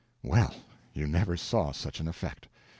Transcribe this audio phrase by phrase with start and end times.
[0.23, 0.51] Well,
[0.95, 2.47] you never saw such an effect!